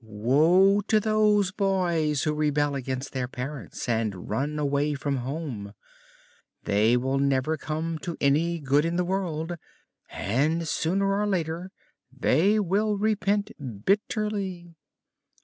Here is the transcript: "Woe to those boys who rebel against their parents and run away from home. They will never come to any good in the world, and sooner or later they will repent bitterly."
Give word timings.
"Woe 0.03 0.81
to 0.87 0.99
those 0.99 1.51
boys 1.51 2.23
who 2.23 2.33
rebel 2.33 2.73
against 2.73 3.13
their 3.13 3.27
parents 3.27 3.87
and 3.87 4.29
run 4.31 4.57
away 4.57 4.95
from 4.95 5.17
home. 5.17 5.73
They 6.63 6.97
will 6.97 7.19
never 7.19 7.55
come 7.55 7.99
to 7.99 8.17
any 8.19 8.57
good 8.57 8.83
in 8.83 8.95
the 8.95 9.05
world, 9.05 9.57
and 10.09 10.67
sooner 10.67 11.13
or 11.13 11.27
later 11.27 11.69
they 12.11 12.59
will 12.59 12.97
repent 12.97 13.51
bitterly." 13.85 14.73